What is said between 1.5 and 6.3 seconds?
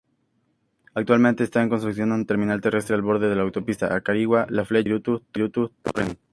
en construcción un terminal terrestre al borde la autopista Acarigua-La flecha-Píritu-Turen.